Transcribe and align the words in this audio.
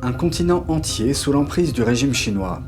Un 0.00 0.12
continent 0.12 0.64
entier 0.68 1.12
sous 1.12 1.32
l'emprise 1.32 1.72
du 1.72 1.82
régime 1.82 2.14
chinois. 2.14 2.62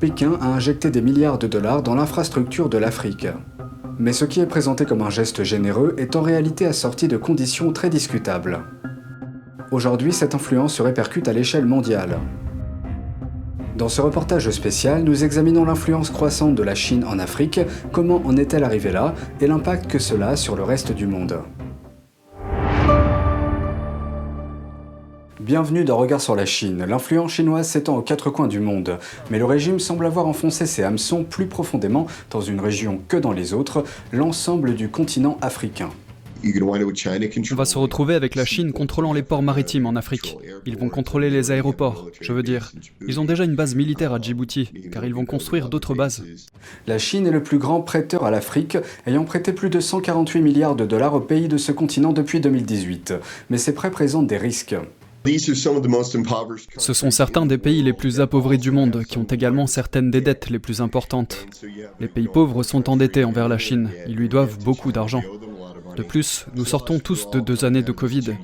Pékin 0.00 0.32
a 0.42 0.48
injecté 0.48 0.90
des 0.90 1.00
milliards 1.00 1.38
de 1.38 1.46
dollars 1.46 1.82
dans 1.82 1.94
l'infrastructure 1.94 2.68
de 2.68 2.76
l'Afrique. 2.76 3.26
Mais 3.98 4.12
ce 4.12 4.26
qui 4.26 4.40
est 4.40 4.46
présenté 4.46 4.84
comme 4.84 5.00
un 5.00 5.08
geste 5.08 5.44
généreux 5.44 5.94
est 5.96 6.14
en 6.14 6.20
réalité 6.20 6.66
assorti 6.66 7.08
de 7.08 7.16
conditions 7.16 7.72
très 7.72 7.88
discutables. 7.88 8.60
Aujourd'hui, 9.72 10.12
cette 10.12 10.34
influence 10.34 10.74
se 10.74 10.82
répercute 10.82 11.26
à 11.26 11.32
l'échelle 11.32 11.64
mondiale. 11.64 12.18
Dans 13.78 13.88
ce 13.88 14.02
reportage 14.02 14.50
spécial, 14.50 15.04
nous 15.04 15.24
examinons 15.24 15.64
l'influence 15.64 16.10
croissante 16.10 16.54
de 16.54 16.62
la 16.62 16.74
Chine 16.74 17.04
en 17.04 17.18
Afrique, 17.18 17.60
comment 17.92 18.20
en 18.26 18.36
est-elle 18.36 18.64
arrivée 18.64 18.92
là, 18.92 19.14
et 19.40 19.46
l'impact 19.46 19.90
que 19.90 19.98
cela 19.98 20.30
a 20.30 20.36
sur 20.36 20.54
le 20.54 20.64
reste 20.64 20.92
du 20.92 21.06
monde. 21.06 21.38
Bienvenue 25.48 25.82
dans 25.82 25.96
Regard 25.96 26.20
sur 26.20 26.36
la 26.36 26.44
Chine. 26.44 26.84
L'influence 26.86 27.32
chinoise 27.32 27.66
s'étend 27.66 27.96
aux 27.96 28.02
quatre 28.02 28.28
coins 28.28 28.48
du 28.48 28.60
monde, 28.60 28.98
mais 29.30 29.38
le 29.38 29.46
régime 29.46 29.78
semble 29.78 30.04
avoir 30.04 30.26
enfoncé 30.26 30.66
ses 30.66 30.82
hameçons 30.82 31.24
plus 31.24 31.46
profondément 31.46 32.06
dans 32.30 32.42
une 32.42 32.60
région 32.60 33.00
que 33.08 33.16
dans 33.16 33.32
les 33.32 33.54
autres, 33.54 33.82
l'ensemble 34.12 34.74
du 34.74 34.90
continent 34.90 35.38
africain. 35.40 35.88
On 36.44 37.54
va 37.54 37.64
se 37.64 37.78
retrouver 37.78 38.14
avec 38.14 38.34
la 38.34 38.44
Chine 38.44 38.72
contrôlant 38.72 39.14
les 39.14 39.22
ports 39.22 39.42
maritimes 39.42 39.86
en 39.86 39.96
Afrique. 39.96 40.36
Ils 40.66 40.76
vont 40.76 40.90
contrôler 40.90 41.30
les 41.30 41.50
aéroports, 41.50 42.10
je 42.20 42.32
veux 42.34 42.42
dire. 42.42 42.70
Ils 43.06 43.18
ont 43.18 43.24
déjà 43.24 43.44
une 43.44 43.56
base 43.56 43.74
militaire 43.74 44.12
à 44.12 44.20
Djibouti, 44.20 44.68
car 44.92 45.06
ils 45.06 45.14
vont 45.14 45.24
construire 45.24 45.70
d'autres 45.70 45.94
bases. 45.94 46.24
La 46.86 46.98
Chine 46.98 47.26
est 47.26 47.30
le 47.30 47.42
plus 47.42 47.58
grand 47.58 47.80
prêteur 47.80 48.26
à 48.26 48.30
l'Afrique, 48.30 48.76
ayant 49.06 49.24
prêté 49.24 49.54
plus 49.54 49.70
de 49.70 49.80
148 49.80 50.42
milliards 50.42 50.76
de 50.76 50.84
dollars 50.84 51.14
aux 51.14 51.20
pays 51.20 51.48
de 51.48 51.56
ce 51.56 51.72
continent 51.72 52.12
depuis 52.12 52.38
2018. 52.38 53.14
Mais 53.48 53.56
ces 53.56 53.72
prêts 53.72 53.90
présentent 53.90 54.26
des 54.26 54.36
risques. 54.36 54.76
Ce 55.24 56.92
sont 56.92 57.10
certains 57.10 57.46
des 57.46 57.58
pays 57.58 57.82
les 57.82 57.92
plus 57.92 58.20
appauvris 58.20 58.58
du 58.58 58.70
monde 58.70 59.04
qui 59.04 59.18
ont 59.18 59.24
également 59.24 59.66
certaines 59.66 60.10
des 60.10 60.20
dettes 60.20 60.50
les 60.50 60.58
plus 60.58 60.80
importantes. 60.80 61.46
Les 62.00 62.08
pays 62.08 62.28
pauvres 62.28 62.62
sont 62.62 62.88
endettés 62.88 63.24
envers 63.24 63.48
la 63.48 63.58
Chine. 63.58 63.90
Ils 64.06 64.16
lui 64.16 64.28
doivent 64.28 64.58
beaucoup 64.64 64.92
d'argent. 64.92 65.22
De 65.96 66.02
plus, 66.02 66.46
nous 66.54 66.64
sortons 66.64 67.00
tous 67.00 67.28
de 67.30 67.40
deux 67.40 67.64
années 67.64 67.82
de 67.82 67.92
Covid, 67.92 68.36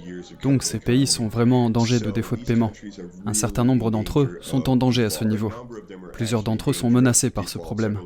donc 0.43 0.65
ces 0.65 0.81
pays 0.81 1.07
sont 1.07 1.29
vraiment 1.29 1.67
en 1.67 1.71
danger 1.71 2.01
de 2.01 2.11
défaut 2.11 2.37
de 2.37 2.43
paiement. 2.43 2.73
Un 3.27 3.35
certain 3.35 3.65
nombre 3.65 3.91
d'entre 3.91 4.21
eux 4.21 4.39
sont 4.41 4.69
en 4.69 4.77
danger 4.77 5.05
à 5.05 5.11
ce 5.11 5.25
niveau. 5.25 5.53
Plusieurs 6.13 6.43
d'entre 6.43 6.71
eux 6.71 6.73
sont 6.73 6.91
menacés 6.91 7.31
par 7.31 7.49
ce 7.49 7.59
problème. 7.59 7.99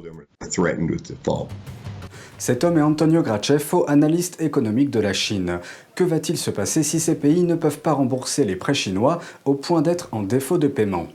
Cet 2.38 2.62
homme 2.62 2.78
est 2.78 2.82
Antonio 2.82 3.22
Graceffo, 3.22 3.84
analyste 3.88 4.40
économique 4.40 4.90
de 4.90 5.00
la 5.00 5.12
Chine. 5.12 5.58
Que 5.96 6.04
va-t-il 6.04 6.38
se 6.38 6.52
passer 6.52 6.84
si 6.84 7.00
ces 7.00 7.16
pays 7.16 7.42
ne 7.42 7.56
peuvent 7.56 7.80
pas 7.80 7.92
rembourser 7.92 8.44
les 8.44 8.54
prêts 8.54 8.74
chinois 8.74 9.20
au 9.44 9.54
point 9.54 9.82
d'être 9.82 10.08
en 10.12 10.22
défaut 10.22 10.56
de 10.56 10.68
paiement? 10.68 11.08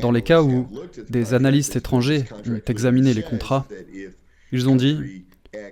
Dans 0.00 0.12
les 0.12 0.22
cas 0.22 0.42
où 0.42 0.68
des 1.08 1.34
analystes 1.34 1.74
étrangers 1.74 2.24
ont 2.48 2.60
examiné 2.68 3.12
les 3.12 3.22
contrats, 3.22 3.66
ils 4.52 4.68
ont 4.68 4.76
dit 4.76 5.24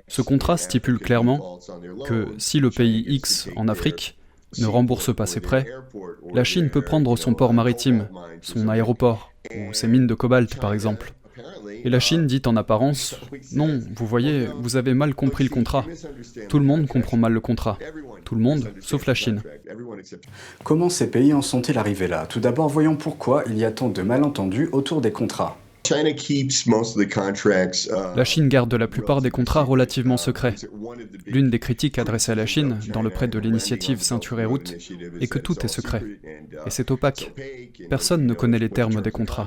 ce 0.08 0.20
contrat 0.20 0.56
stipule 0.56 0.98
clairement 0.98 1.60
que 2.04 2.26
si 2.38 2.58
le 2.58 2.70
pays 2.70 3.04
X 3.06 3.48
en 3.54 3.68
Afrique 3.68 4.18
ne 4.58 4.66
rembourse 4.66 5.14
pas 5.14 5.26
ses 5.26 5.40
prêts, 5.40 5.66
la 6.34 6.42
Chine 6.42 6.68
peut 6.68 6.82
prendre 6.82 7.16
son 7.16 7.34
port 7.34 7.54
maritime, 7.54 8.08
son 8.42 8.68
aéroport 8.68 9.30
ou 9.54 9.72
ses 9.72 9.86
mines 9.86 10.08
de 10.08 10.14
cobalt 10.14 10.56
par 10.56 10.72
exemple. 10.74 11.12
Et 11.84 11.90
la 11.90 12.00
Chine 12.00 12.26
dit 12.26 12.42
en 12.46 12.56
apparence, 12.56 13.16
non, 13.52 13.80
vous 13.94 14.06
voyez, 14.06 14.48
vous 14.58 14.76
avez 14.76 14.94
mal 14.94 15.14
compris 15.14 15.44
le 15.44 15.50
contrat. 15.50 15.84
Tout 16.48 16.58
le 16.58 16.64
monde 16.64 16.86
comprend 16.86 17.16
mal 17.16 17.32
le 17.32 17.40
contrat. 17.40 17.78
Tout 18.24 18.34
le 18.34 18.40
monde, 18.40 18.72
sauf 18.80 19.06
la 19.06 19.14
Chine. 19.14 19.42
Comment 20.64 20.88
ces 20.88 21.10
pays 21.10 21.32
en 21.32 21.42
sont-ils 21.42 21.78
arrivés 21.78 22.08
là? 22.08 22.26
Tout 22.26 22.40
d'abord, 22.40 22.68
voyons 22.68 22.96
pourquoi 22.96 23.44
il 23.46 23.56
y 23.58 23.64
a 23.64 23.70
tant 23.70 23.88
de 23.88 24.02
malentendus 24.02 24.68
autour 24.72 25.00
des 25.00 25.12
contrats. 25.12 25.56
Uh, 27.88 28.16
la 28.16 28.24
Chine 28.24 28.48
garde 28.48 28.74
la 28.74 28.88
plupart 28.88 29.22
des 29.22 29.30
contrats 29.30 29.62
relativement 29.62 30.16
secrets. 30.16 30.54
L'une 31.26 31.50
des 31.50 31.58
critiques 31.58 31.98
adressées 31.98 32.32
à 32.32 32.34
la 32.34 32.46
Chine 32.46 32.78
dans 32.92 33.02
le 33.02 33.10
prêt 33.10 33.28
de 33.28 33.38
l'initiative 33.38 34.02
Ceinture 34.02 34.40
et 34.40 34.44
Route 34.44 34.74
est 35.20 35.26
que 35.26 35.38
tout 35.38 35.58
est 35.64 35.68
secret. 35.68 36.02
Et 36.66 36.70
c'est 36.70 36.90
opaque. 36.90 37.32
Personne 37.88 38.26
ne 38.26 38.34
connaît 38.34 38.58
les 38.58 38.70
termes 38.70 39.00
des 39.00 39.10
contrats. 39.10 39.46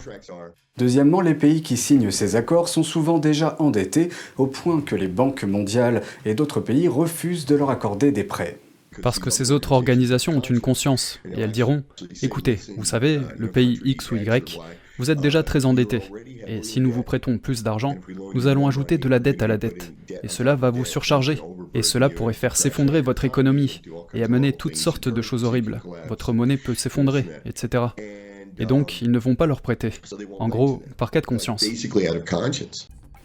Deuxièmement, 0.77 1.21
les 1.21 1.35
pays 1.35 1.61
qui 1.61 1.77
signent 1.77 2.11
ces 2.11 2.35
accords 2.35 2.69
sont 2.69 2.83
souvent 2.83 3.19
déjà 3.19 3.55
endettés 3.59 4.09
au 4.37 4.47
point 4.47 4.81
que 4.81 4.95
les 4.95 5.07
banques 5.07 5.43
mondiales 5.43 6.01
et 6.25 6.33
d'autres 6.33 6.61
pays 6.61 6.87
refusent 6.87 7.45
de 7.45 7.55
leur 7.55 7.69
accorder 7.69 8.11
des 8.11 8.23
prêts. 8.23 8.57
Parce 9.01 9.19
que 9.19 9.29
ces 9.29 9.51
autres 9.51 9.71
organisations 9.71 10.37
ont 10.37 10.41
une 10.41 10.59
conscience, 10.59 11.19
et 11.33 11.39
elles 11.39 11.51
diront, 11.51 11.83
écoutez, 12.21 12.59
vous 12.77 12.83
savez, 12.83 13.19
le 13.37 13.47
pays 13.47 13.79
X 13.85 14.11
ou 14.11 14.17
Y 14.17 14.59
vous 14.99 15.09
êtes 15.09 15.21
déjà 15.21 15.41
très 15.41 15.65
endetté, 15.65 16.01
et 16.45 16.61
si 16.61 16.79
nous 16.79 16.91
vous 16.91 17.01
prêtons 17.01 17.39
plus 17.39 17.63
d'argent, 17.63 17.95
nous 18.35 18.45
allons 18.45 18.67
ajouter 18.67 18.99
de 18.99 19.09
la 19.09 19.17
dette 19.17 19.41
à 19.41 19.47
la 19.47 19.57
dette, 19.57 19.93
et 20.21 20.27
cela 20.27 20.55
va 20.55 20.69
vous 20.69 20.85
surcharger, 20.85 21.39
et 21.73 21.81
cela 21.81 22.07
pourrait 22.09 22.33
faire 22.33 22.55
s'effondrer 22.55 23.01
votre 23.01 23.25
économie, 23.25 23.81
et 24.13 24.23
amener 24.23 24.53
toutes 24.53 24.75
sortes 24.75 25.09
de 25.09 25.21
choses 25.23 25.43
horribles. 25.43 25.81
Votre 26.07 26.33
monnaie 26.33 26.57
peut 26.57 26.75
s'effondrer, 26.75 27.25
etc. 27.45 27.85
Et 28.59 28.65
donc, 28.67 29.01
ils 29.01 29.09
ne 29.09 29.17
vont 29.17 29.35
pas 29.35 29.47
leur 29.47 29.61
prêter. 29.61 29.89
En 30.37 30.49
gros, 30.49 30.83
par 30.97 31.09
cas 31.09 31.21
de 31.21 31.25
conscience. 31.25 31.65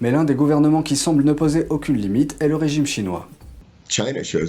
Mais 0.00 0.10
l'un 0.10 0.24
des 0.24 0.34
gouvernements 0.34 0.82
qui 0.82 0.96
semble 0.96 1.24
ne 1.24 1.32
poser 1.32 1.66
aucune 1.68 1.96
limite 1.96 2.36
est 2.40 2.48
le 2.48 2.56
régime 2.56 2.86
chinois. 2.86 3.28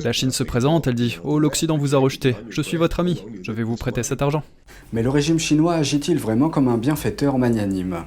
La 0.04 0.14
Chine 0.14 0.32
se 0.32 0.44
présente, 0.44 0.88
elle 0.88 0.96
dit 0.96 1.18
Oh, 1.24 1.40
l'Occident 1.40 1.78
vous 1.78 1.96
a 1.96 1.98
rejeté, 2.00 2.36
je 2.50 2.62
suis 2.62 2.78
votre 2.78 3.00
ami, 3.00 3.24
je 3.44 3.52
vais 3.52 3.64
vous 3.64 3.76
prêter 3.76 4.04
cet 4.04 4.22
argent. 4.22 4.44
Mais 4.94 5.04
le 5.04 5.10
régime 5.10 5.40
chinois 5.40 5.76
agit-il 5.76 6.18
vraiment 6.18 6.50
comme 6.50 6.68
un 6.68 6.78
bienfaiteur 6.78 7.38
magnanime 7.38 8.04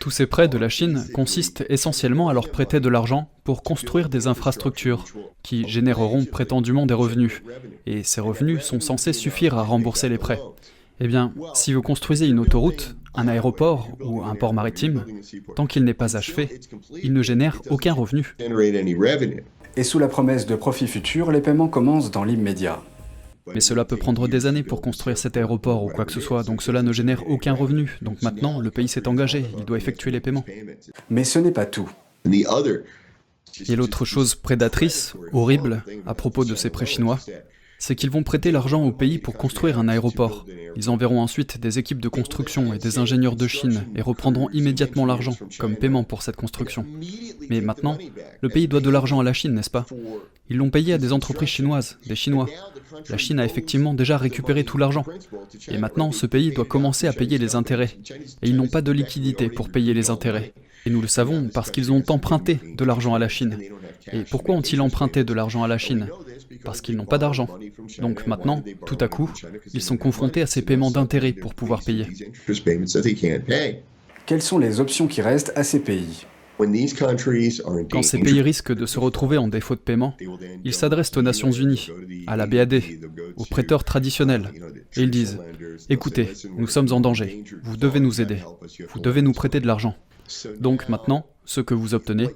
Tous 0.00 0.10
ces 0.10 0.26
prêts 0.26 0.48
de 0.48 0.58
la 0.58 0.68
Chine 0.68 1.04
consistent 1.14 1.64
essentiellement 1.68 2.28
à 2.28 2.34
leur 2.34 2.50
prêter 2.50 2.80
de 2.80 2.88
l'argent 2.88 3.28
pour 3.44 3.62
construire 3.62 4.08
des 4.08 4.26
infrastructures 4.26 5.04
qui 5.42 5.68
généreront 5.68 6.24
prétendument 6.24 6.86
des 6.86 6.94
revenus. 6.94 7.42
Et 7.86 8.02
ces 8.02 8.20
revenus 8.20 8.62
sont 8.62 8.80
censés 8.80 9.12
suffire 9.12 9.56
à 9.56 9.62
rembourser 9.62 10.08
les 10.08 10.18
prêts. 10.18 10.40
Eh 11.00 11.08
bien, 11.08 11.32
si 11.54 11.72
vous 11.72 11.82
construisez 11.82 12.26
une 12.26 12.38
autoroute, 12.38 12.96
un 13.14 13.28
aéroport 13.28 13.88
ou 14.00 14.22
un 14.22 14.34
port 14.34 14.54
maritime, 14.54 15.04
tant 15.56 15.66
qu'il 15.66 15.84
n'est 15.84 15.94
pas 15.94 16.16
achevé, 16.16 16.60
il 17.02 17.12
ne 17.12 17.22
génère 17.22 17.60
aucun 17.70 17.92
revenu. 17.92 18.36
Et 19.76 19.82
sous 19.82 19.98
la 19.98 20.08
promesse 20.08 20.46
de 20.46 20.54
profit 20.54 20.86
futur, 20.86 21.32
les 21.32 21.40
paiements 21.40 21.68
commencent 21.68 22.10
dans 22.10 22.24
l'immédiat. 22.24 22.82
Mais 23.52 23.60
cela 23.60 23.84
peut 23.84 23.96
prendre 23.96 24.26
des 24.26 24.46
années 24.46 24.62
pour 24.62 24.80
construire 24.80 25.18
cet 25.18 25.36
aéroport 25.36 25.84
ou 25.84 25.88
quoi 25.88 26.04
que 26.04 26.12
ce 26.12 26.20
soit, 26.20 26.44
donc 26.44 26.62
cela 26.62 26.82
ne 26.82 26.92
génère 26.92 27.28
aucun 27.28 27.52
revenu. 27.52 27.98
Donc 28.00 28.22
maintenant, 28.22 28.60
le 28.60 28.70
pays 28.70 28.88
s'est 28.88 29.06
engagé, 29.06 29.44
il 29.58 29.64
doit 29.64 29.76
effectuer 29.76 30.10
les 30.10 30.20
paiements. 30.20 30.44
Mais 31.10 31.24
ce 31.24 31.38
n'est 31.38 31.50
pas 31.50 31.66
tout. 31.66 31.90
Et 33.68 33.76
l'autre 33.76 34.04
chose 34.04 34.34
prédatrice, 34.34 35.14
horrible, 35.32 35.84
à 36.06 36.14
propos 36.14 36.44
de 36.44 36.54
ces 36.54 36.70
prêts 36.70 36.86
chinois, 36.86 37.18
c'est 37.86 37.96
qu'ils 37.96 38.08
vont 38.08 38.22
prêter 38.22 38.50
l'argent 38.50 38.82
au 38.82 38.92
pays 38.92 39.18
pour 39.18 39.34
construire 39.34 39.78
un 39.78 39.88
aéroport. 39.88 40.46
Ils 40.74 40.88
enverront 40.88 41.20
ensuite 41.20 41.60
des 41.60 41.78
équipes 41.78 42.00
de 42.00 42.08
construction 42.08 42.72
et 42.72 42.78
des 42.78 42.96
ingénieurs 42.96 43.36
de 43.36 43.46
Chine 43.46 43.84
et 43.94 44.00
reprendront 44.00 44.48
immédiatement 44.54 45.04
l'argent 45.04 45.36
comme 45.58 45.76
paiement 45.76 46.02
pour 46.02 46.22
cette 46.22 46.36
construction. 46.36 46.86
Mais 47.50 47.60
maintenant, 47.60 47.98
le 48.40 48.48
pays 48.48 48.68
doit 48.68 48.80
de 48.80 48.88
l'argent 48.88 49.20
à 49.20 49.22
la 49.22 49.34
Chine, 49.34 49.52
n'est-ce 49.52 49.68
pas? 49.68 49.84
Ils 50.48 50.56
l'ont 50.56 50.70
payé 50.70 50.94
à 50.94 50.98
des 50.98 51.12
entreprises 51.12 51.50
chinoises, 51.50 51.98
des 52.06 52.16
Chinois. 52.16 52.46
La 53.10 53.18
Chine 53.18 53.38
a 53.38 53.44
effectivement 53.44 53.92
déjà 53.92 54.16
récupéré 54.16 54.64
tout 54.64 54.78
l'argent. 54.78 55.04
Et 55.68 55.76
maintenant, 55.76 56.10
ce 56.10 56.24
pays 56.24 56.52
doit 56.52 56.64
commencer 56.64 57.06
à 57.06 57.12
payer 57.12 57.36
les 57.36 57.54
intérêts. 57.54 57.98
Et 58.40 58.48
ils 58.48 58.56
n'ont 58.56 58.68
pas 58.68 58.80
de 58.80 58.92
liquidité 58.92 59.50
pour 59.50 59.68
payer 59.68 59.92
les 59.92 60.08
intérêts. 60.08 60.54
Et 60.86 60.90
nous 60.90 61.02
le 61.02 61.08
savons 61.08 61.50
parce 61.52 61.70
qu'ils 61.70 61.92
ont 61.92 62.02
emprunté 62.08 62.60
de 62.78 62.84
l'argent 62.84 63.14
à 63.14 63.18
la 63.18 63.28
Chine. 63.28 63.58
Et 64.10 64.22
pourquoi 64.22 64.54
ont-ils 64.54 64.80
emprunté 64.80 65.22
de 65.22 65.34
l'argent 65.34 65.62
à 65.62 65.68
la 65.68 65.78
Chine? 65.78 66.08
Parce 66.64 66.80
qu'ils 66.80 66.96
n'ont 66.96 67.04
pas 67.04 67.18
d'argent. 67.18 67.48
Donc 67.98 68.26
maintenant, 68.26 68.62
tout 68.86 68.98
à 69.00 69.08
coup, 69.08 69.30
ils 69.72 69.82
sont 69.82 69.96
confrontés 69.96 70.42
à 70.42 70.46
ces 70.46 70.62
paiements 70.62 70.90
d'intérêts 70.90 71.32
pour 71.32 71.54
pouvoir 71.54 71.82
payer. 71.82 72.06
Quelles 74.26 74.42
sont 74.42 74.58
les 74.58 74.80
options 74.80 75.06
qui 75.06 75.22
restent 75.22 75.52
à 75.56 75.64
ces 75.64 75.80
pays 75.80 76.26
quand 77.90 78.02
ces 78.02 78.18
pays 78.18 78.40
risquent 78.40 78.74
de 78.74 78.86
se 78.86 78.98
retrouver 78.98 79.38
en 79.38 79.48
défaut 79.48 79.74
de 79.74 79.80
paiement, 79.80 80.16
ils 80.64 80.74
s'adressent 80.74 81.16
aux 81.16 81.22
Nations 81.22 81.50
Unies, 81.50 81.88
à 82.26 82.36
la 82.36 82.46
BAD, 82.46 82.80
aux 83.36 83.44
prêteurs 83.44 83.84
traditionnels, 83.84 84.50
et 84.96 85.02
ils 85.02 85.10
disent, 85.10 85.38
écoutez, 85.88 86.28
nous 86.56 86.68
sommes 86.68 86.92
en 86.92 87.00
danger, 87.00 87.44
vous 87.62 87.76
devez 87.76 88.00
nous 88.00 88.20
aider, 88.20 88.38
vous 88.92 89.00
devez 89.00 89.22
nous 89.22 89.32
prêter 89.32 89.60
de 89.60 89.66
l'argent. 89.66 89.94
Donc 90.60 90.88
maintenant, 90.88 91.26
ce 91.44 91.60
que 91.60 91.74
vous 91.74 91.94
obtenez, 91.94 92.28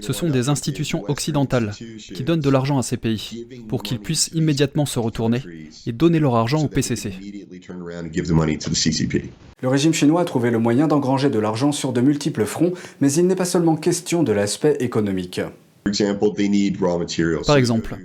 ce 0.00 0.12
sont 0.12 0.28
des 0.28 0.48
institutions 0.48 1.04
occidentales 1.08 1.72
qui 1.98 2.22
donnent 2.22 2.40
de 2.40 2.50
l'argent 2.50 2.78
à 2.78 2.82
ces 2.82 2.96
pays 2.96 3.46
pour 3.68 3.82
qu'ils 3.82 3.98
puissent 3.98 4.30
immédiatement 4.34 4.86
se 4.86 4.98
retourner 4.98 5.42
et 5.86 5.92
donner 5.92 6.18
leur 6.18 6.36
argent 6.36 6.62
au 6.62 6.68
PCC. 6.68 7.12
Le 9.62 9.68
régime 9.68 9.94
chinois 9.94 10.20
a 10.22 10.24
trouvé 10.24 10.50
le 10.50 10.58
moyen 10.58 10.88
d'engranger 10.88 11.30
de 11.30 11.38
l'argent 11.38 11.72
sur 11.72 11.92
de 11.92 12.00
multiples 12.00 12.44
fronts, 12.44 12.72
mais 13.00 13.12
il 13.12 13.26
n'est 13.26 13.36
pas 13.36 13.44
seulement 13.44 13.76
question 13.76 14.22
de 14.22 14.32
l'aspect 14.32 14.76
économique. 14.80 15.40
Par 17.46 17.56
exemple, 17.56 17.96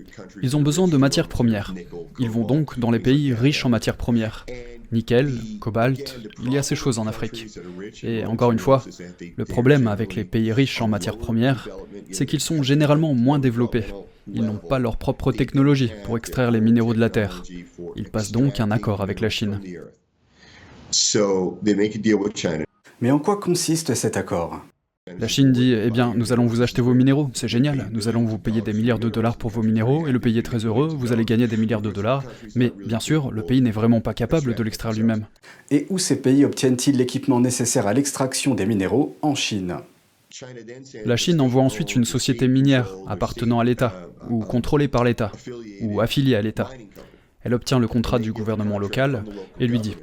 ils 0.41 0.57
ont 0.57 0.62
besoin 0.62 0.88
de 0.88 0.97
matières 0.97 1.27
premières. 1.27 1.74
Ils 2.19 2.29
vont 2.29 2.45
donc 2.45 2.79
dans 2.79 2.91
les 2.91 3.00
pays 3.00 3.33
riches 3.33 3.65
en 3.65 3.69
matières 3.69 3.97
premières. 3.97 4.45
Nickel, 4.91 5.33
cobalt, 5.59 6.18
il 6.41 6.53
y 6.53 6.57
a 6.57 6.63
ces 6.63 6.75
choses 6.75 6.97
en 6.97 7.07
Afrique. 7.07 7.47
Et 8.03 8.25
encore 8.25 8.51
une 8.51 8.59
fois, 8.59 8.83
le 9.35 9.45
problème 9.45 9.88
avec 9.88 10.15
les 10.15 10.24
pays 10.24 10.51
riches 10.53 10.81
en 10.81 10.88
matières 10.88 11.18
premières, 11.18 11.68
c'est 12.12 12.25
qu'ils 12.25 12.39
sont 12.39 12.63
généralement 12.63 13.13
moins 13.13 13.39
développés. 13.39 13.85
Ils 14.33 14.44
n'ont 14.44 14.57
pas 14.57 14.80
leur 14.80 14.97
propre 14.97 15.31
technologie 15.31 15.91
pour 16.06 16.18
extraire 16.18 16.51
les 16.51 16.62
minéraux 16.62 16.94
de 16.94 17.00
la 17.00 17.09
Terre. 17.09 17.44
Ils 17.95 18.09
passent 18.09 18.31
donc 18.31 18.59
un 18.59 18.71
accord 18.71 19.01
avec 19.01 19.19
la 19.19 19.30
Chine. 19.30 19.59
Mais 23.01 23.12
en 23.12 23.19
quoi 23.19 23.39
consiste 23.39 23.94
cet 23.94 24.18
accord? 24.18 24.62
La 25.19 25.27
Chine 25.27 25.51
dit 25.51 25.74
Eh 25.74 25.89
bien, 25.89 26.13
nous 26.15 26.33
allons 26.33 26.45
vous 26.45 26.62
acheter 26.62 26.81
vos 26.81 26.94
minéraux, 26.94 27.30
c'est 27.33 27.48
génial, 27.48 27.89
nous 27.92 28.07
allons 28.07 28.25
vous 28.25 28.38
payer 28.38 28.62
des 28.62 28.74
milliards 28.74 29.00
de 29.00 29.09
dollars 29.09 29.38
pour 29.38 29.50
vos 29.50 29.63
minéraux, 29.63 30.07
et 30.07 30.12
le 30.12 30.19
pays 30.19 30.38
est 30.38 30.44
très 30.44 30.65
heureux, 30.65 30.88
vous 30.88 31.12
allez 31.12 31.25
gagner 31.25 31.48
des 31.48 31.57
milliards 31.57 31.81
de 31.81 31.92
dollars, 31.92 32.24
mais 32.56 32.71
bien 32.86 33.00
sûr, 33.00 33.31
le 33.31 33.44
pays 33.44 33.62
n'est 33.62 33.71
vraiment 33.71 34.01
pas 34.01 34.13
capable 34.13 34.56
de 34.56 34.63
l'extraire 34.63 34.94
lui-même. 34.94 35.25
Et 35.71 35.86
où 35.89 35.98
ces 35.98 36.21
pays 36.21 36.45
obtiennent-ils 36.45 36.98
l'équipement 36.98 37.39
nécessaire 37.39 37.88
à 37.88 37.94
l'extraction 37.94 38.56
des 38.56 38.65
minéraux 38.65 39.15
En 39.21 39.36
Chine? 39.36 39.77
La 41.06 41.15
Chine 41.15 41.39
envoie 41.39 41.63
ensuite 41.63 41.95
une 41.95 42.06
société 42.06 42.48
minière 42.48 42.89
appartenant 43.07 43.59
à 43.59 43.63
l'État, 43.63 43.94
ou 44.30 44.39
contrôlée 44.39 44.88
par 44.88 45.04
l'État, 45.04 45.31
ou 45.81 46.01
affiliée 46.01 46.36
à 46.36 46.42
l'État. 46.42 46.69
Elle 47.43 47.53
obtient 47.53 47.79
le 47.79 47.87
contrat 47.87 48.19
du 48.19 48.33
gouvernement 48.33 48.79
local 48.79 49.23
et 49.59 49.67
lui 49.67 49.79
dit 49.79 49.95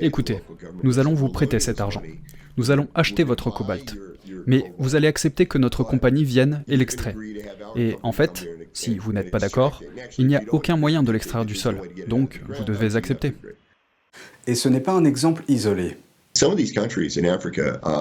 Écoutez, 0.00 0.40
nous 0.82 0.98
allons 0.98 1.14
vous 1.14 1.28
prêter 1.28 1.60
cet 1.60 1.80
argent. 1.80 2.02
Nous 2.56 2.70
allons 2.70 2.88
acheter 2.94 3.24
votre 3.24 3.50
cobalt. 3.50 3.96
Mais 4.46 4.72
vous 4.78 4.96
allez 4.96 5.06
accepter 5.06 5.46
que 5.46 5.58
notre 5.58 5.84
compagnie 5.84 6.24
vienne 6.24 6.64
et 6.68 6.76
l'extrait. 6.76 7.14
Et 7.76 7.96
en 8.02 8.12
fait, 8.12 8.48
si 8.72 8.98
vous 8.98 9.12
n'êtes 9.12 9.30
pas 9.30 9.38
d'accord, 9.38 9.82
il 10.18 10.26
n'y 10.26 10.36
a 10.36 10.42
aucun 10.48 10.76
moyen 10.76 11.02
de 11.02 11.12
l'extraire 11.12 11.44
du 11.44 11.54
sol. 11.54 11.80
Donc, 12.08 12.40
vous 12.48 12.64
devez 12.64 12.96
accepter. 12.96 13.34
Et 14.46 14.54
ce 14.54 14.68
n'est 14.68 14.80
pas 14.80 14.92
un 14.92 15.04
exemple 15.04 15.44
isolé. 15.48 15.98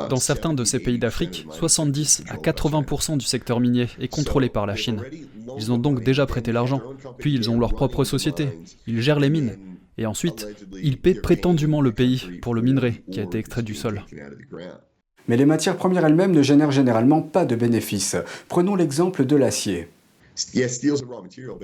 Dans 0.09 0.15
certains 0.17 0.53
de 0.53 0.63
ces 0.63 0.79
pays 0.79 0.99
d'Afrique, 0.99 1.47
70 1.51 2.23
à 2.29 2.35
80% 2.35 3.17
du 3.17 3.25
secteur 3.25 3.59
minier 3.59 3.87
est 3.99 4.07
contrôlé 4.07 4.49
par 4.49 4.65
la 4.65 4.75
Chine. 4.75 5.01
Ils 5.57 5.71
ont 5.71 5.77
donc 5.77 6.03
déjà 6.03 6.25
prêté 6.25 6.51
l'argent, 6.51 6.81
puis 7.17 7.33
ils 7.33 7.49
ont 7.49 7.59
leur 7.59 7.73
propre 7.73 8.03
société, 8.03 8.49
ils 8.85 9.01
gèrent 9.01 9.19
les 9.19 9.29
mines, 9.29 9.57
et 9.97 10.05
ensuite, 10.05 10.47
ils 10.81 10.97
paient 10.97 11.15
prétendument 11.15 11.81
le 11.81 11.91
pays 11.91 12.39
pour 12.41 12.53
le 12.53 12.61
minerai 12.61 13.03
qui 13.11 13.19
a 13.19 13.23
été 13.23 13.39
extrait 13.39 13.63
du 13.63 13.73
sol. 13.73 14.03
Mais 15.27 15.37
les 15.37 15.45
matières 15.45 15.75
premières 15.75 16.05
elles-mêmes 16.05 16.31
ne 16.31 16.41
génèrent 16.41 16.71
généralement 16.71 17.21
pas 17.21 17.45
de 17.45 17.55
bénéfices. 17.55 18.15
Prenons 18.47 18.75
l'exemple 18.75 19.25
de 19.25 19.35
l'acier. 19.35 19.89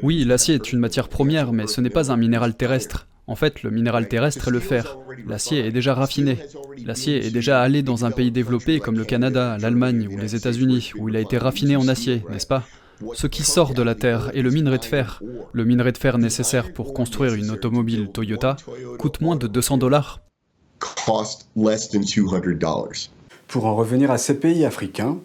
Oui, 0.02 0.26
l'acier 0.26 0.56
est 0.56 0.74
une 0.74 0.80
matière 0.80 1.08
première, 1.08 1.54
mais 1.54 1.68
ce 1.68 1.80
n'est 1.80 1.90
pas 1.90 2.12
un 2.12 2.18
minéral 2.18 2.56
terrestre. 2.56 3.08
En 3.26 3.36
fait, 3.36 3.64
le 3.64 3.72
minéral 3.72 4.08
terrestre 4.10 4.50
est 4.50 4.52
le 4.52 4.60
fer. 4.60 4.98
L'acier 5.28 5.66
est 5.66 5.72
déjà 5.72 5.94
raffiné. 5.94 6.38
L'acier 6.86 7.26
est 7.26 7.32
déjà 7.32 7.62
allé 7.62 7.82
dans 7.82 8.04
un 8.04 8.12
pays 8.12 8.32
développé 8.32 8.80
comme 8.80 8.98
le 8.98 9.06
Canada, 9.06 9.58
l'Allemagne 9.60 10.10
ou 10.12 10.18
les 10.18 10.36
États-Unis, 10.36 10.92
où 10.98 11.08
il 11.08 11.16
a 11.16 11.22
été 11.22 11.38
raffiné 11.38 11.76
en 11.78 11.88
acier, 11.88 12.24
n'est-ce 12.30 12.48
pas? 12.48 12.64
Ce 13.14 13.28
qui 13.28 13.44
sort 13.44 13.74
de 13.74 13.82
la 13.82 13.96
Terre 13.96 14.32
est 14.34 14.42
le 14.42 14.52
minerai 14.52 14.78
de 14.78 14.86
fer. 14.86 15.22
Le 15.52 15.66
minerai 15.66 15.92
de 15.92 15.98
fer 15.98 16.18
nécessaire 16.18 16.74
pour 16.74 16.94
construire 16.94 17.34
une 17.34 17.50
automobile 17.52 18.10
Toyota 18.14 18.58
coûte 19.00 19.22
moins 19.22 19.36
de 19.36 19.48
200 19.48 19.78
dollars. 19.78 20.22
Pour 23.48 23.66
en 23.66 23.76
revenir 23.76 24.12
à 24.12 24.18
ces 24.18 24.40
pays 24.40 24.66
africains, 24.66 25.18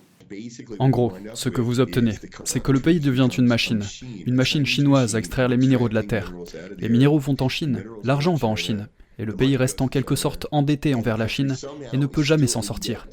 en 0.78 0.88
gros, 0.88 1.12
ce 1.34 1.48
que 1.48 1.60
vous 1.60 1.80
obtenez, 1.80 2.14
c'est 2.44 2.60
que 2.60 2.72
le 2.72 2.80
pays 2.80 3.00
devient 3.00 3.28
une 3.36 3.46
machine, 3.46 3.82
une 4.26 4.34
machine 4.34 4.66
chinoise 4.66 5.14
à 5.14 5.19
extraire 5.19 5.48
les 5.48 5.56
minéraux 5.56 5.88
de 5.88 5.94
la 5.94 6.02
Terre. 6.02 6.32
Les 6.78 6.88
minéraux 6.88 7.19
vont 7.19 7.36
en 7.40 7.48
Chine, 7.48 7.84
l'argent 8.04 8.34
va 8.34 8.48
en 8.48 8.56
Chine, 8.56 8.88
et 9.19 9.25
le 9.25 9.34
pays 9.34 9.56
reste 9.56 9.80
en 9.80 9.88
quelque 9.88 10.16
sorte 10.16 10.46
endetté 10.52 10.94
envers 10.94 11.19
la 11.19 11.28
Chine 11.28 11.56
et 11.92 11.96
ne 11.96 12.06
peut 12.06 12.22
jamais 12.22 12.46
s'en 12.46 12.62
sortir. 12.62 13.08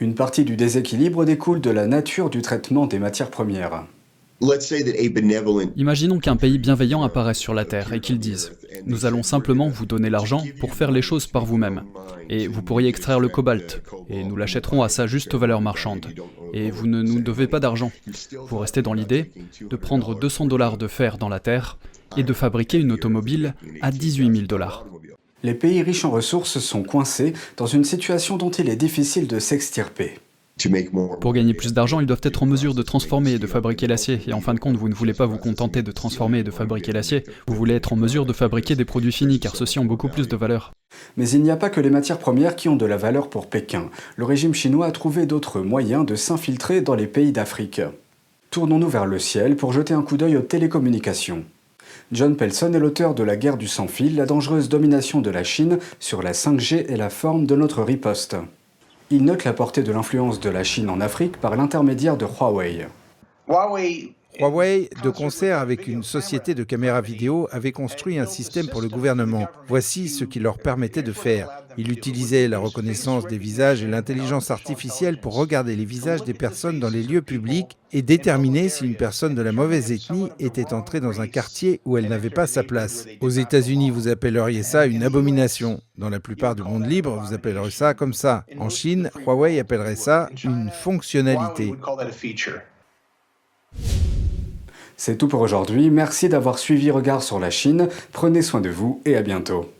Une 0.00 0.14
partie 0.14 0.44
du 0.44 0.56
déséquilibre 0.56 1.24
découle 1.24 1.60
de 1.60 1.70
la 1.70 1.86
nature 1.86 2.30
du 2.30 2.42
traitement 2.42 2.86
des 2.86 2.98
matières 2.98 3.30
premières. 3.30 3.86
Imaginons 5.76 6.18
qu'un 6.20 6.36
pays 6.36 6.58
bienveillant 6.58 7.02
apparaisse 7.02 7.38
sur 7.38 7.54
la 7.54 7.64
Terre 7.64 7.92
et 7.92 8.00
qu'il 8.00 8.18
dise⁇ 8.18 8.52
Nous 8.86 9.04
allons 9.04 9.24
simplement 9.24 9.68
vous 9.68 9.84
donner 9.84 10.10
l'argent 10.10 10.44
pour 10.60 10.74
faire 10.74 10.92
les 10.92 11.02
choses 11.02 11.26
par 11.26 11.44
vous-même, 11.44 11.82
et 12.30 12.46
vous 12.46 12.62
pourriez 12.62 12.88
extraire 12.88 13.18
le 13.18 13.28
cobalt, 13.28 13.82
et 14.08 14.22
nous 14.22 14.36
l'achèterons 14.36 14.82
à 14.82 14.88
sa 14.88 15.08
juste 15.08 15.34
valeur 15.34 15.60
marchande, 15.60 16.06
et 16.54 16.70
vous 16.70 16.86
ne 16.86 17.02
nous 17.02 17.20
devez 17.20 17.48
pas 17.48 17.58
d'argent. 17.58 17.90
Vous 18.46 18.58
restez 18.58 18.80
dans 18.80 18.94
l'idée 18.94 19.32
de 19.60 19.76
prendre 19.76 20.14
200 20.14 20.46
dollars 20.46 20.76
de 20.76 20.86
fer 20.86 21.18
dans 21.18 21.28
la 21.28 21.40
Terre 21.40 21.78
et 22.16 22.22
de 22.22 22.32
fabriquer 22.32 22.78
une 22.78 22.92
automobile 22.92 23.54
à 23.82 23.90
18 23.90 24.32
000 24.32 24.46
dollars. 24.46 24.86
Les 25.42 25.54
pays 25.54 25.82
riches 25.82 26.04
en 26.04 26.10
ressources 26.10 26.58
sont 26.58 26.82
coincés 26.82 27.32
dans 27.56 27.66
une 27.66 27.84
situation 27.84 28.36
dont 28.36 28.50
il 28.50 28.68
est 28.68 28.76
difficile 28.76 29.26
de 29.26 29.38
s'extirper. 29.38 30.18
Pour 31.20 31.32
gagner 31.32 31.54
plus 31.54 31.72
d'argent, 31.72 32.00
ils 32.00 32.06
doivent 32.06 32.20
être 32.22 32.42
en 32.42 32.46
mesure 32.46 32.74
de 32.74 32.82
transformer 32.82 33.32
et 33.32 33.38
de 33.38 33.46
fabriquer 33.46 33.86
l'acier. 33.86 34.20
Et 34.26 34.32
en 34.32 34.40
fin 34.40 34.54
de 34.54 34.58
compte, 34.58 34.76
vous 34.76 34.88
ne 34.88 34.94
voulez 34.94 35.14
pas 35.14 35.26
vous 35.26 35.38
contenter 35.38 35.82
de 35.82 35.92
transformer 35.92 36.40
et 36.40 36.44
de 36.44 36.50
fabriquer 36.50 36.92
l'acier, 36.92 37.24
vous 37.46 37.54
voulez 37.54 37.74
être 37.74 37.92
en 37.92 37.96
mesure 37.96 38.26
de 38.26 38.32
fabriquer 38.32 38.74
des 38.74 38.84
produits 38.84 39.12
finis, 39.12 39.40
car 39.40 39.56
ceux-ci 39.56 39.78
ont 39.78 39.84
beaucoup 39.84 40.08
plus 40.08 40.28
de 40.28 40.36
valeur. 40.36 40.72
Mais 41.16 41.28
il 41.30 41.42
n'y 41.42 41.50
a 41.50 41.56
pas 41.56 41.70
que 41.70 41.80
les 41.80 41.90
matières 41.90 42.18
premières 42.18 42.56
qui 42.56 42.68
ont 42.68 42.76
de 42.76 42.86
la 42.86 42.96
valeur 42.96 43.30
pour 43.30 43.46
Pékin. 43.48 43.90
Le 44.16 44.24
régime 44.24 44.54
chinois 44.54 44.86
a 44.86 44.92
trouvé 44.92 45.26
d'autres 45.26 45.60
moyens 45.60 46.04
de 46.04 46.14
s'infiltrer 46.14 46.80
dans 46.80 46.94
les 46.94 47.06
pays 47.06 47.32
d'Afrique. 47.32 47.80
Tournons-nous 48.50 48.88
vers 48.88 49.06
le 49.06 49.18
ciel 49.18 49.56
pour 49.56 49.72
jeter 49.72 49.94
un 49.94 50.02
coup 50.02 50.16
d'œil 50.16 50.36
aux 50.36 50.42
télécommunications. 50.42 51.44
John 52.10 52.36
Pelson 52.36 52.72
est 52.72 52.78
l'auteur 52.78 53.14
de 53.14 53.22
La 53.22 53.36
guerre 53.36 53.58
du 53.58 53.68
sans-fil, 53.68 54.16
la 54.16 54.24
dangereuse 54.24 54.70
domination 54.70 55.20
de 55.20 55.30
la 55.30 55.44
Chine 55.44 55.78
sur 56.00 56.22
la 56.22 56.32
5G 56.32 56.86
et 56.88 56.96
la 56.96 57.10
forme 57.10 57.46
de 57.46 57.54
notre 57.54 57.82
riposte. 57.82 58.36
Il 59.10 59.24
note 59.24 59.44
la 59.44 59.54
portée 59.54 59.82
de 59.82 59.90
l'influence 59.90 60.38
de 60.38 60.50
la 60.50 60.64
Chine 60.64 60.90
en 60.90 61.00
Afrique 61.00 61.38
par 61.38 61.56
l'intermédiaire 61.56 62.18
de 62.18 62.26
Huawei. 62.26 62.86
De 64.38 65.10
concert 65.10 65.58
avec 65.58 65.88
une 65.88 66.02
société 66.02 66.54
de 66.54 66.62
caméras 66.62 67.00
vidéo, 67.00 67.48
avait 67.50 67.72
construit 67.72 68.18
un 68.18 68.26
système 68.26 68.68
pour 68.68 68.80
le 68.80 68.88
gouvernement. 68.88 69.48
Voici 69.66 70.08
ce 70.08 70.24
qu'il 70.24 70.42
leur 70.42 70.58
permettait 70.58 71.02
de 71.02 71.12
faire. 71.12 71.48
Il 71.76 71.90
utilisait 71.92 72.48
la 72.48 72.58
reconnaissance 72.58 73.26
des 73.26 73.38
visages 73.38 73.82
et 73.82 73.86
l'intelligence 73.86 74.50
artificielle 74.50 75.20
pour 75.20 75.34
regarder 75.34 75.76
les 75.76 75.84
visages 75.84 76.24
des 76.24 76.34
personnes 76.34 76.80
dans 76.80 76.88
les 76.88 77.02
lieux 77.02 77.22
publics 77.22 77.76
et 77.92 78.02
déterminer 78.02 78.68
si 78.68 78.84
une 78.84 78.96
personne 78.96 79.34
de 79.34 79.42
la 79.42 79.52
mauvaise 79.52 79.92
ethnie 79.92 80.28
était 80.38 80.72
entrée 80.72 81.00
dans 81.00 81.20
un 81.20 81.26
quartier 81.26 81.80
où 81.84 81.96
elle 81.96 82.08
n'avait 82.08 82.30
pas 82.30 82.46
sa 82.46 82.62
place. 82.62 83.06
Aux 83.20 83.30
États-Unis, 83.30 83.90
vous 83.90 84.08
appelleriez 84.08 84.62
ça 84.62 84.86
une 84.86 85.02
abomination. 85.02 85.80
Dans 85.96 86.10
la 86.10 86.20
plupart 86.20 86.54
du 86.54 86.62
monde 86.62 86.86
libre, 86.86 87.20
vous 87.24 87.34
appellerez 87.34 87.70
ça 87.70 87.94
comme 87.94 88.12
ça. 88.12 88.44
En 88.58 88.68
Chine, 88.68 89.10
Huawei 89.26 89.58
appellerait 89.58 89.96
ça 89.96 90.28
une 90.44 90.70
fonctionnalité. 90.70 91.74
C'est 95.00 95.16
tout 95.16 95.28
pour 95.28 95.40
aujourd'hui, 95.40 95.90
merci 95.90 96.28
d'avoir 96.28 96.58
suivi 96.58 96.90
Regard 96.90 97.22
sur 97.22 97.38
la 97.38 97.50
Chine, 97.50 97.88
prenez 98.12 98.42
soin 98.42 98.60
de 98.60 98.68
vous 98.68 99.00
et 99.04 99.16
à 99.16 99.22
bientôt. 99.22 99.77